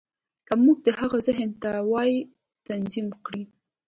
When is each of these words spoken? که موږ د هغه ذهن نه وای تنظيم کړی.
که 0.47 0.53
موږ 0.63 0.77
د 0.85 0.87
هغه 0.99 1.17
ذهن 1.27 1.49
نه 1.63 1.71
وای 1.91 2.11
تنظيم 2.67 3.07
کړی. 3.25 3.43